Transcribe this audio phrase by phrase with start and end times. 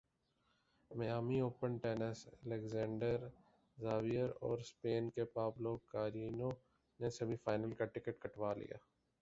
[0.91, 3.27] Miami Open tennis Alexander
[3.77, 6.49] Zverev اورسپین کے Pablo Carreno
[6.99, 8.77] نے سیمی فائنل کا ٹکٹ کٹوا لیا